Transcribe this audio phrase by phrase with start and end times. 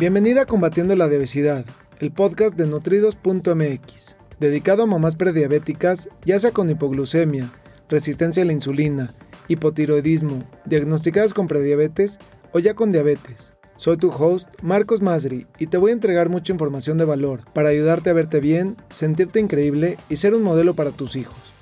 [0.00, 1.66] Bienvenida a Combatiendo la Obesidad,
[1.98, 7.52] el podcast de nutridos.mx, dedicado a mamás prediabéticas, ya sea con hipoglucemia,
[7.90, 9.10] resistencia a la insulina,
[9.48, 12.18] hipotiroidismo, diagnosticadas con prediabetes
[12.52, 13.52] o ya con diabetes.
[13.76, 17.68] Soy tu host, Marcos Masri, y te voy a entregar mucha información de valor para
[17.68, 21.52] ayudarte a verte bien, sentirte increíble y ser un modelo para tus hijos.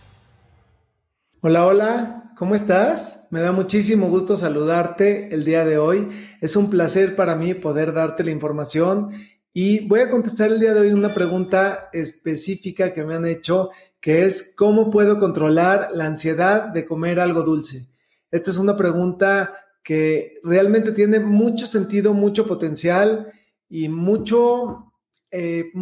[1.40, 3.26] Hola, hola, ¿cómo estás?
[3.32, 6.08] Me da muchísimo gusto saludarte el día de hoy.
[6.40, 9.10] Es un placer para mí poder darte la información
[9.52, 13.70] y voy a contestar el día de hoy una pregunta específica que me han hecho,
[14.00, 17.88] que es ¿cómo puedo controlar la ansiedad de comer algo dulce?
[18.30, 23.32] Esta es una pregunta que realmente tiene mucho sentido, mucho potencial
[23.68, 24.92] y mucho...
[25.32, 25.72] Eh,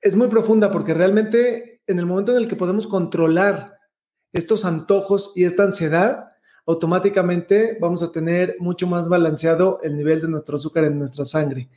[0.00, 3.79] es muy profunda porque realmente en el momento en el que podemos controlar
[4.32, 6.28] estos antojos y esta ansiedad,
[6.66, 11.68] automáticamente vamos a tener mucho más balanceado el nivel de nuestro azúcar en nuestra sangre.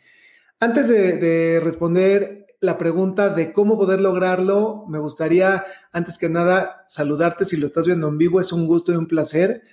[0.59, 7.43] Antes de, responder la pregunta de cómo poder lograrlo, me gustaría, antes que nada, saludarte
[7.43, 8.39] si lo estás viendo en vivo.
[8.39, 9.63] Es un gusto y un placer.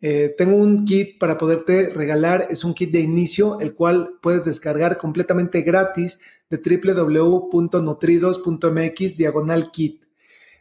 [0.00, 2.48] Eh, tengo un kit para poderte regalar.
[2.50, 6.18] Es un kit de inicio, el cual puedes descargar completamente gratis
[6.50, 10.07] de www.nutridos.mx diagonal kit.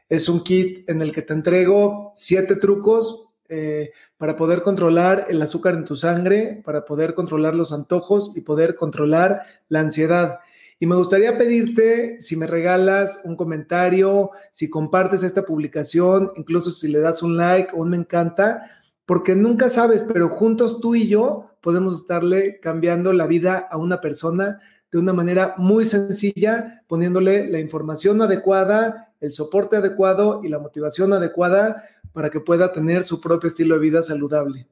[0.10, 5.42] Es un kit en el que te entrego siete trucos eh, para poder controlar el
[5.42, 10.40] azúcar en tu sangre, para poder controlar los antojos y poder controlar la ansiedad.
[10.80, 16.88] Y me gustaría pedirte si me regalas un comentario, si compartes esta publicación, incluso si
[16.88, 18.70] le das un like o un me encanta,
[19.06, 24.02] porque nunca sabes, pero juntos tú y yo podemos estarle cambiando la vida a una
[24.02, 24.60] persona
[24.92, 31.14] de una manera muy sencilla, poniéndole la información adecuada el soporte adecuado y la motivación
[31.14, 34.68] adecuada para que pueda tener su propio estilo de vida saludable.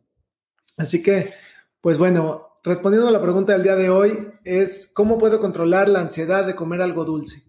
[0.77, 1.33] Así que,
[1.81, 6.01] pues bueno, respondiendo a la pregunta del día de hoy, es cómo puedo controlar la
[6.01, 7.43] ansiedad de comer algo dulce.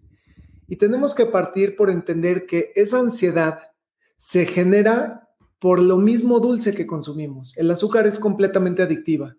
[0.67, 3.59] Y tenemos que partir por entender que esa ansiedad
[4.17, 7.57] se genera por lo mismo dulce que consumimos.
[7.57, 9.35] El azúcar es completamente adictiva.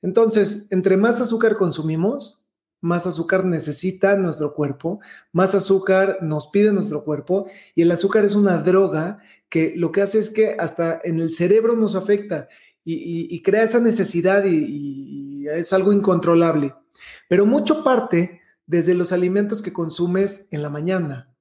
[0.00, 2.41] Entonces, entre más azúcar consumimos,
[2.82, 5.00] más azúcar necesita nuestro cuerpo,
[5.32, 10.02] más azúcar nos pide nuestro cuerpo y el azúcar es una droga que lo que
[10.02, 12.48] hace es que hasta en el cerebro nos afecta
[12.84, 16.74] y, crea esa necesidad y, es algo incontrolable.
[17.28, 21.32] Pero mucho parte desde los alimentos que consumes en la mañana,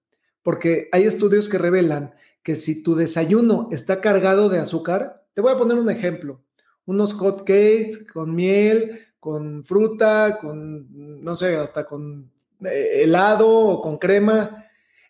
[0.43, 2.13] porque hay estudios que revelan
[2.43, 6.43] que si tu desayuno está cargado de azúcar, te voy a poner un ejemplo,
[6.85, 12.31] unos hot cakes con miel, con fruta, con, no sé, hasta con
[12.65, 14.65] eh, helado o con crema.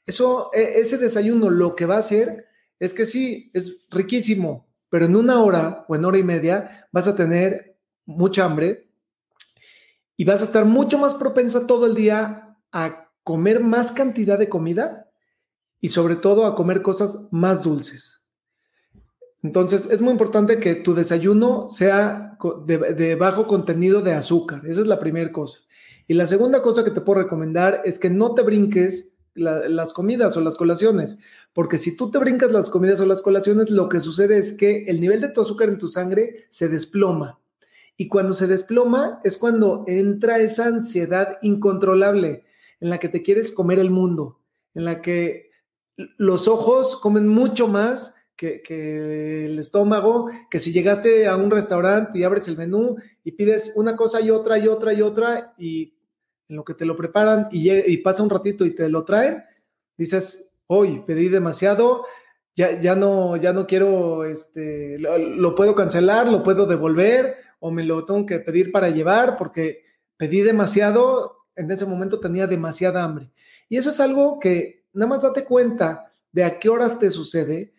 [0.05, 2.45] Eso, e, ese desayuno lo que va a hacer
[2.77, 7.07] es que sí, es riquísimo, pero en una hora o en hora y media vas
[7.07, 8.91] a tener mucha hambre
[10.17, 14.49] y vas a estar mucho más propensa todo el día a comer más cantidad de
[14.49, 15.09] comida
[15.79, 18.20] y sobre todo a comer cosas más dulces.
[19.43, 24.61] Entonces, es muy importante que tu desayuno sea de, bajo contenido de azúcar.
[24.65, 25.59] Esa es la primera cosa.
[26.07, 30.35] Y la segunda cosa que te puedo recomendar es que no te brinques las comidas
[30.35, 31.17] o las colaciones,
[31.53, 34.83] porque si tú te brincas las comidas o las colaciones, lo que sucede es que
[34.87, 37.39] el nivel de tu azúcar en tu sangre se desploma.
[37.95, 42.43] Y cuando se desploma es cuando entra esa ansiedad incontrolable
[42.81, 44.41] en la que te quieres comer el mundo,
[44.73, 45.51] en la que
[46.17, 52.23] los ojos comen mucho más que, el estómago, que si llegaste a un restaurante y
[52.23, 55.93] abres el menú y pides una cosa y otra y otra y otra y
[56.49, 59.43] en lo que te lo preparan y, pasa un ratito y te lo traen,
[59.95, 62.05] dices, hoy pedí demasiado,
[62.55, 67.83] ya, ya, no, ya no quiero, este, lo, puedo cancelar, lo puedo devolver o me
[67.83, 69.83] lo tengo que pedir para llevar porque
[70.17, 73.31] pedí demasiado, en ese momento tenía demasiada hambre.
[73.69, 77.73] Y eso es algo que nada más date cuenta de a qué horas te sucede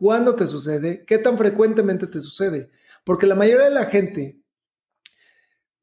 [0.00, 2.70] cuándo te sucede, qué tan frecuentemente te sucede.
[3.04, 4.40] Porque la mayoría de la gente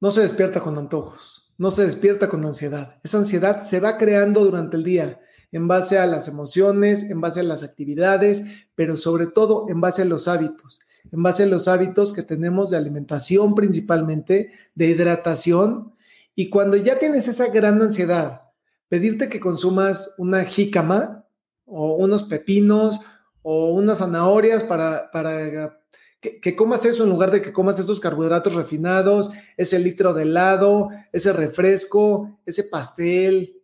[0.02, 2.96] no se despierta con antojos, no se despierta con ansiedad.
[3.04, 5.22] Esa ansiedad se va creando durante el día
[5.52, 8.44] en base a las emociones, en base a las actividades,
[8.74, 10.80] pero sobre todo en base a los hábitos,
[11.12, 15.94] en base a los hábitos que tenemos de alimentación principalmente, de hidratación.
[16.34, 18.42] Y cuando ya tienes esa gran ansiedad,
[18.90, 21.26] pedirte que consumas una jícama
[21.66, 23.00] o unos pepinos
[23.50, 25.80] o unas zanahorias para, para
[26.20, 30.90] que, comas eso en lugar de que comas esos carbohidratos refinados, ese litro de helado,
[31.14, 33.64] ese refresco, ese pastel.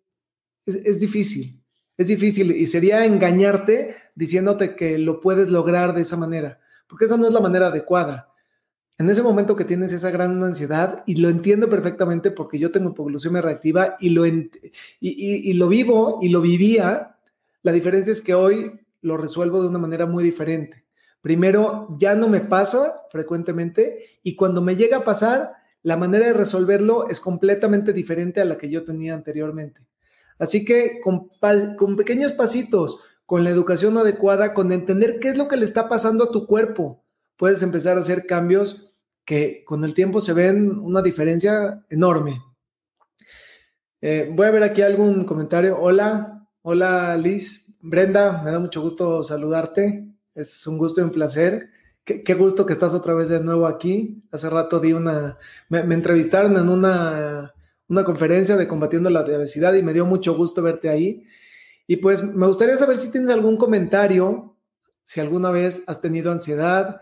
[0.65, 1.62] Es, difícil,
[1.97, 7.18] es difícil y sería engañarte diciéndote que lo puedes lograr de esa manera, porque esa
[7.18, 8.29] no es la manera adecuada.
[8.97, 12.91] en ese momento que tienes esa gran ansiedad, y lo entiendo perfectamente porque yo tengo
[12.91, 14.50] hipoglucemia reactiva y lo, y,
[15.01, 17.18] y lo vivo y lo vivía,
[17.63, 20.85] la diferencia es que hoy lo resuelvo de una manera muy diferente.
[21.21, 25.53] Primero, ya no me pasa frecuentemente y cuando me llega a pasar,
[25.83, 29.85] la manera de resolverlo es completamente diferente a la que yo tenía anteriormente.
[30.39, 31.29] Así que con,
[31.77, 35.88] con pequeños pasitos, con la educación adecuada, con entender qué es lo que le está
[35.88, 37.03] pasando a tu cuerpo,
[37.38, 42.41] puedes empezar a hacer cambios que con el tiempo se ven una diferencia enorme.
[44.01, 45.77] Eh, voy a ver aquí algún comentario.
[45.79, 47.62] Hola, hola Liz.
[47.85, 50.07] Brenda, me da mucho gusto saludarte.
[50.33, 51.69] Es un gusto y un placer.
[52.06, 54.24] Qué, gusto que estás otra vez de nuevo aquí.
[54.31, 55.38] Hace rato di una,
[55.68, 57.53] me, entrevistaron en una,
[57.89, 61.25] una conferencia de combatiendo la obesidad y me dio mucho gusto verte ahí.
[61.85, 64.56] Y pues me gustaría saber si tienes algún comentario,
[65.03, 67.01] si alguna vez has tenido ansiedad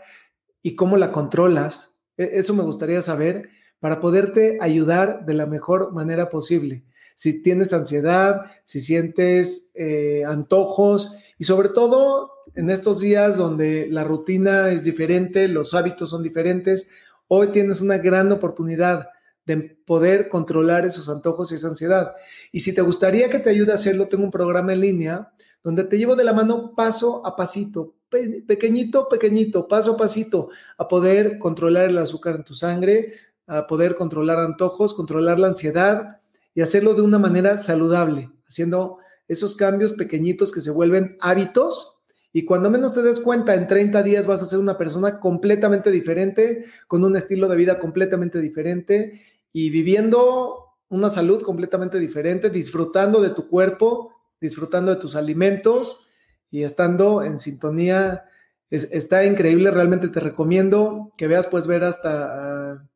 [0.63, 1.99] y cómo la controlas.
[2.17, 3.49] E, eso me gustaría saber
[3.79, 6.85] para poderte ayudar de la mejor manera posible.
[7.15, 14.03] Si tienes ansiedad, si sientes eh, antojos y sobre todo en estos días donde la
[14.03, 16.89] rutina es diferente, los hábitos son diferentes,
[17.27, 19.09] hoy tienes una gran oportunidad
[19.45, 22.13] de poder controlar esos antojos y esa ansiedad.
[22.51, 25.31] Y si te gustaría que te ayude a hacerlo, tengo un programa en línea
[25.63, 30.87] donde te llevo de la mano paso a pasito, pequeñito, pequeñito, paso a pasito, a
[30.87, 33.13] poder controlar el azúcar en tu sangre,
[33.47, 36.20] a poder controlar antojos, controlar la ansiedad
[36.53, 42.01] y hacerlo de una manera saludable, haciendo esos cambios pequeñitos que se vuelven hábitos
[42.33, 45.91] y cuando menos te des cuenta, en 30 días vas a ser una persona completamente
[45.91, 49.21] diferente, con un estilo de vida completamente diferente
[49.51, 56.07] y viviendo una salud completamente diferente, disfrutando de tu cuerpo, disfrutando de tus alimentos
[56.49, 58.25] y estando en sintonía.
[58.69, 62.89] está increíble, realmente te recomiendo que veas, puedes ver hasta, ah,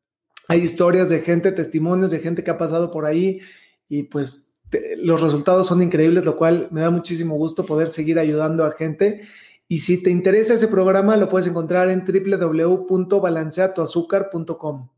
[0.48, 3.40] hay historias de gente, testimonios de gente que ha pasado por ahí
[3.88, 4.54] y pues
[4.98, 9.20] los resultados son increíbles, lo cual me da muchísimo gusto poder seguir ayudando a gente.
[9.68, 14.88] Y si te interesa ese programa, lo puedes encontrar en www.balanceatoazúcar.com.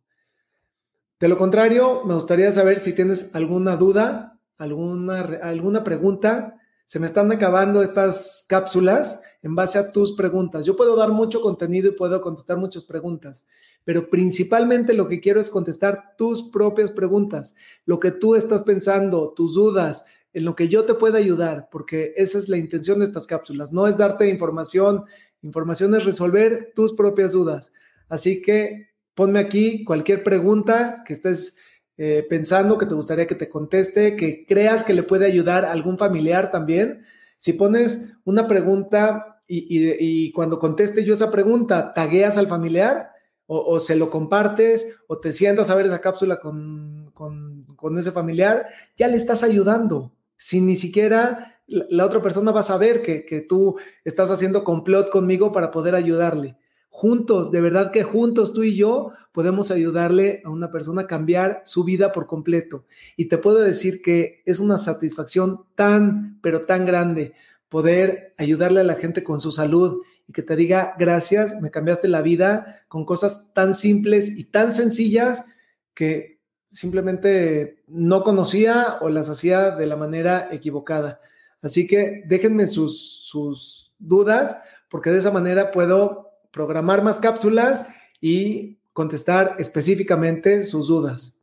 [1.21, 6.55] De lo contrario, me gustaría saber si tienes alguna duda, alguna, alguna pregunta.
[6.85, 10.65] Se me están acabando estas cápsulas en base a tus preguntas.
[10.65, 13.47] Yo puedo dar mucho contenido y puedo contestar muchas preguntas,
[13.85, 17.55] pero principalmente lo que quiero es contestar tus propias preguntas,
[17.87, 22.13] lo que tú estás pensando, tus dudas, en lo que yo te pueda ayudar, porque
[22.17, 23.73] esa es la intención de estas cápsulas.
[23.73, 25.05] No es darte información,
[25.43, 27.73] información es resolver tus propias dudas.
[28.09, 31.57] Así que ponme aquí cualquier pregunta que estés
[31.97, 35.73] eh, pensando, que te gustaría que te conteste, que creas que le puede ayudar a
[35.73, 37.01] algún familiar también.
[37.37, 43.11] Si pones una pregunta y, cuando conteste yo esa pregunta, tagueas al familiar
[43.51, 48.67] o, se lo compartes o te sientas a ver esa cápsula con, con ese familiar,
[48.97, 53.43] ya le estás ayudando sin ni siquiera la otra persona va a saber que, que,
[53.43, 56.57] tú estás haciendo complot conmigo para poder ayudarle.
[56.89, 61.61] Juntos, de verdad que juntos tú y yo podemos ayudarle a una persona a cambiar
[61.67, 62.87] su vida por completo.
[63.17, 67.35] Y te puedo decir que es una satisfacción tan, pero tan grande
[67.69, 72.07] poder ayudarle a la gente con su salud y que te diga, gracias, me cambiaste
[72.07, 75.47] la vida con cosas tan simples y tan sencillas
[75.95, 76.39] que
[76.69, 81.21] simplemente no conocía o las hacía de la manera equivocada.
[81.63, 84.59] Así que déjenme sus, sus dudas
[84.91, 87.87] porque de esa manera puedo programar más cápsulas
[88.21, 91.35] y contestar específicamente sus dudas.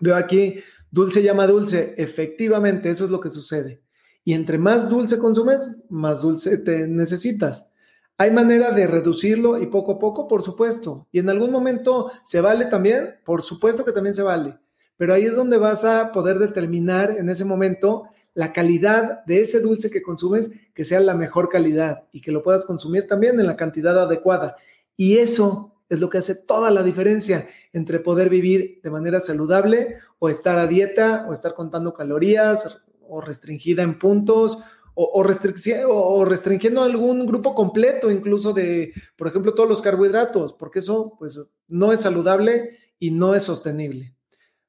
[0.00, 0.56] Veo aquí,
[0.90, 1.94] dulce llama dulce.
[1.98, 3.80] Efectivamente, eso es lo que sucede.
[4.24, 7.68] Y entre más dulce consumes, más dulce te necesitas.
[8.16, 11.08] Hay manera de reducirlo y poco a poco, por supuesto.
[11.10, 14.58] Y en algún momento se vale también, por supuesto que también se vale.
[14.96, 19.60] Pero ahí es donde vas a poder determinar en ese momento la calidad de ese
[19.60, 23.46] dulce que consumes, que sea la mejor calidad y que lo puedas consumir también en
[23.46, 24.56] la cantidad adecuada.
[24.96, 29.96] Y eso es lo que hace toda la diferencia entre poder vivir de manera saludable
[30.20, 34.58] o estar a dieta o estar contando calorías o restringida en puntos
[34.94, 41.40] o, restringiendo algún grupo completo incluso de, por ejemplo, todos los carbohidratos, porque eso pues
[41.68, 44.14] no es saludable y no es sostenible.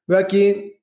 [0.06, 0.80] Veo aquí,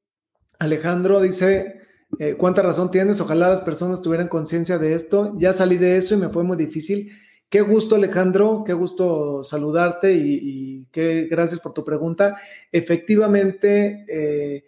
[0.59, 1.81] Alejandro dice,
[2.19, 3.19] eh, ¿cuánta razón tienes?
[3.21, 5.33] Ojalá las personas tuvieran conciencia de esto.
[5.37, 7.11] Ya salí de eso y me fue muy difícil.
[7.49, 12.35] Qué gusto, Alejandro, qué gusto saludarte y, qué gracias por tu pregunta.
[12.71, 14.63] Efectivamente, eh,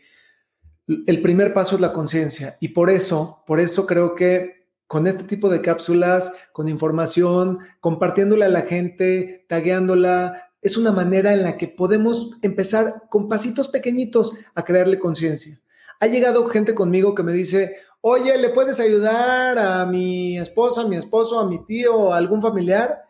[0.88, 5.24] el primer paso es la conciencia y por eso, por eso creo que con este
[5.24, 11.58] tipo de cápsulas, con información, compartiéndole a la gente, tagueándola, es una manera en la
[11.58, 15.62] que podemos empezar con pasitos pequeñitos a crearle conciencia.
[16.00, 20.88] Ha llegado gente conmigo que me dice, oye, ¿le puedes ayudar a mi esposa, a
[20.88, 23.04] mi esposo, a mi tío, a algún familiar?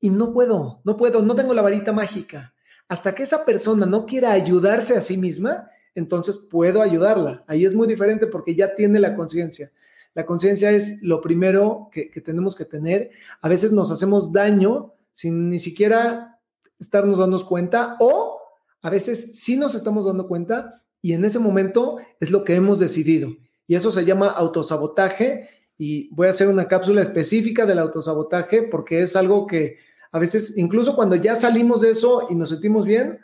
[0.00, 2.52] Y no puedo, no puedo, no tengo la varita mágica.
[2.88, 7.44] Hasta que esa persona no quiera ayudarse a sí misma, entonces puedo ayudarla.
[7.46, 9.70] Ahí es muy diferente porque ya tiene la conciencia.
[10.14, 13.10] La conciencia es lo primero que, que, tenemos que tener.
[13.40, 16.38] A veces nos hacemos daño sin ni siquiera
[16.78, 18.40] estarnos dando cuenta o
[18.82, 22.78] a veces sí nos estamos dando cuenta y en ese momento es lo que hemos
[22.78, 23.30] decidido.
[23.66, 29.02] Y eso se llama autosabotaje y voy a hacer una cápsula específica del autosabotaje porque
[29.02, 29.78] es algo que
[30.10, 33.20] a veces, incluso cuando ya salimos de eso y nos sentimos bien,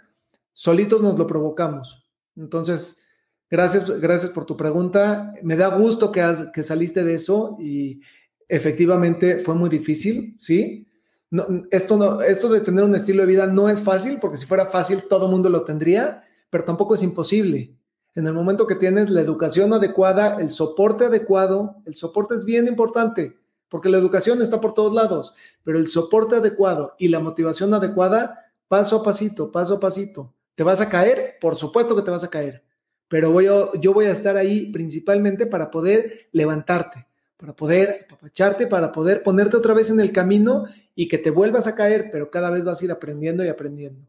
[0.53, 2.09] solitos nos lo provocamos.
[2.35, 3.03] Entonces,
[3.51, 5.33] gracias, gracias por tu pregunta.
[5.43, 8.01] Me da gusto que, que saliste de eso y
[8.49, 10.89] efectivamente fue muy difícil, ¿sí?
[11.71, 14.67] esto, no, esto de tener un estilo de vida no es fácil, porque si fuera
[14.67, 17.75] fácil todo mundo lo tendría, pero tampoco es imposible.
[18.15, 22.67] En el momento que tienes la educación adecuada, el soporte adecuado, el soporte es bien
[22.67, 23.37] importante,
[23.69, 28.47] porque la educación está por todos lados, pero el soporte adecuado y la motivación adecuada,
[28.67, 30.35] paso a pasito, paso a pasito.
[30.55, 31.37] ¿Te vas a caer?
[31.41, 32.65] Por supuesto que te vas a caer,
[33.09, 38.93] pero voy yo voy a estar ahí principalmente para poder levantarte, para poder apapacharte, para
[38.93, 42.51] poder ponerte otra vez en el camino y que te vuelvas a caer, pero cada
[42.51, 44.07] vez vas a ir aprendiendo y aprendiendo.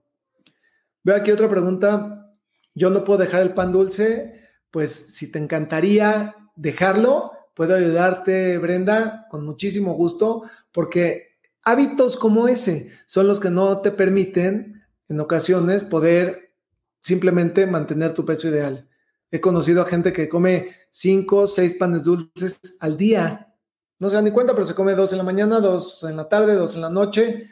[1.03, 2.35] Veo aquí otra pregunta.
[2.75, 4.41] Yo no puedo dejar el pan dulce,
[4.71, 12.91] pues si te encantaría dejarlo, puedo ayudarte, Brenda, con muchísimo gusto, porque hábitos como ese
[13.05, 16.53] son los que no te permiten en ocasiones poder
[16.99, 18.88] simplemente mantener tu peso ideal.
[19.31, 23.55] He conocido a gente que come cinco, seis panes dulces al día.
[23.99, 26.29] No se dan ni cuenta, pero se come dos en la mañana, dos en la
[26.29, 27.49] tarde, dos en la noche,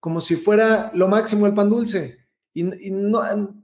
[0.00, 2.26] como si fuera lo máximo el pan dulce.
[2.52, 3.22] Y, no,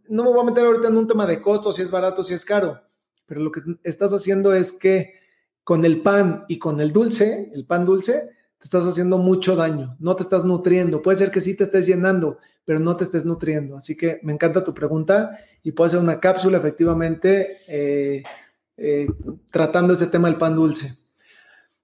[0.08, 2.34] no me voy a meter ahorita en un tema de costo, si es barato, si
[2.34, 2.78] es caro,
[3.24, 5.14] pero lo que estás haciendo es que
[5.64, 9.96] con el pan y con el dulce, el pan dulce, te estás haciendo mucho daño,
[9.98, 11.02] no te estás nutriendo.
[11.02, 13.76] Puede ser que sí te estés llenando, pero no te estés nutriendo.
[13.76, 18.22] Así que me encanta tu pregunta y puedo hacer una cápsula efectivamente eh,
[18.76, 19.08] eh,
[19.50, 20.94] tratando ese tema del pan dulce.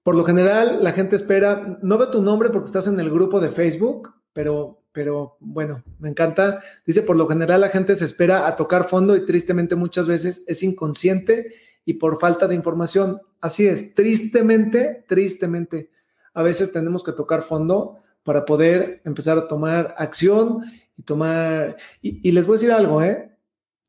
[0.04, 3.40] Por lo general, la gente espera, no veo tu nombre porque estás en el grupo
[3.40, 6.62] de Facebook, pero, pero bueno, me encanta.
[6.86, 10.44] Dice, por lo general la gente se espera a tocar fondo y tristemente muchas veces
[10.46, 11.52] es inconsciente
[11.84, 13.20] y por falta de información.
[13.40, 15.90] Así es, tristemente, tristemente,
[16.38, 20.62] a veces tenemos que tocar fondo para poder empezar a tomar acción
[20.96, 21.76] y tomar...
[22.00, 23.36] Y, les voy a decir algo, ¿eh?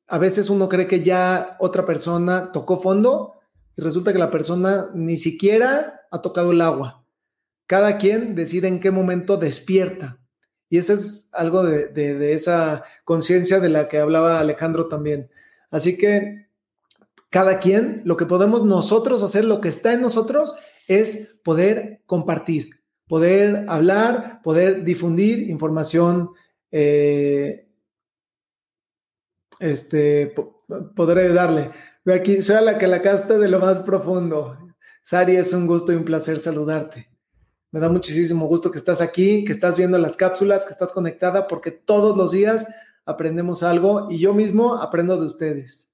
[0.08, 3.36] A veces uno cree que ya otra persona tocó fondo
[3.78, 7.06] y resulta que la persona ni siquiera ha tocado el agua.
[7.68, 10.18] Cada quien decide en qué momento despierta.
[10.70, 15.30] Y eso es algo de, de esa conciencia de la que hablaba Alejandro también.
[15.70, 16.48] Así que
[17.30, 20.56] cada quien, lo que podemos nosotros hacer, lo que está en nosotros,
[20.90, 22.80] es poder compartir
[23.10, 26.30] poder hablar, poder difundir información,
[26.72, 27.68] eh,
[29.60, 30.34] este,
[30.96, 31.72] poder ayudarle.
[32.06, 34.58] Ve aquí, soy la que la casta de lo más profundo.
[35.02, 37.10] Sari, es un gusto y un placer saludarte.
[37.72, 41.48] Me da muchísimo gusto que estás aquí, que estás viendo las cápsulas, que estás conectada,
[41.48, 42.68] porque todos los días
[43.06, 45.89] aprendemos algo y yo mismo aprendo de ustedes.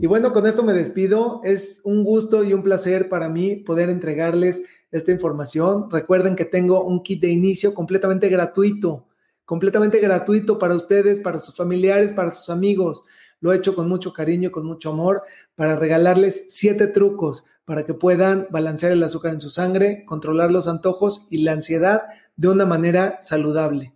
[0.00, 1.40] Y bueno, con esto me despido.
[1.42, 4.62] Es un gusto y un placer para mí poder entregarles
[4.92, 5.90] esta información.
[5.90, 9.08] Recuerden que tengo un kit de inicio completamente gratuito,
[9.44, 13.02] completamente gratuito para ustedes, para sus familiares, para sus amigos.
[13.40, 15.22] Lo he hecho con mucho cariño, con mucho amor,
[15.56, 20.68] para regalarles siete trucos para que puedan balancear el azúcar en su sangre, controlar los
[20.68, 22.04] antojos y la ansiedad
[22.36, 23.94] de una manera saludable.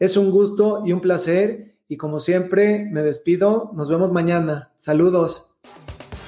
[0.00, 3.70] Es un gusto y un placer y como siempre me despido.
[3.74, 4.72] Nos vemos mañana.
[4.76, 5.54] Saludos.